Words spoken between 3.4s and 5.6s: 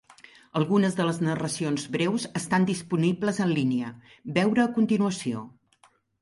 en línia; veure a continuació.